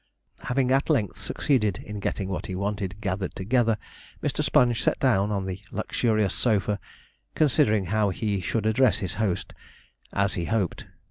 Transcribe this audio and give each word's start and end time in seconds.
Having 0.39 0.71
at 0.71 0.89
length 0.89 1.17
succeeded 1.19 1.77
in 1.77 1.99
getting 1.99 2.27
what 2.27 2.47
he 2.47 2.55
wanted 2.55 2.99
gathered 3.01 3.35
together, 3.35 3.77
Mr. 4.23 4.41
Sponge 4.43 4.81
sat 4.81 4.97
down 4.99 5.29
on 5.29 5.45
the 5.45 5.61
luxurious 5.71 6.33
sofa, 6.33 6.79
considering 7.35 7.85
how 7.93 8.09
he 8.09 8.41
should 8.41 8.65
address 8.65 8.97
his 8.97 9.13
host, 9.21 9.53
as 10.11 10.33
he 10.33 10.45
hoped. 10.45 10.87